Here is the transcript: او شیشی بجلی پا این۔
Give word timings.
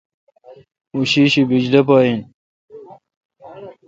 او 0.93 0.99
شیشی 1.11 1.41
بجلی 1.49 1.81
پا 1.87 1.95
این۔ 2.05 2.19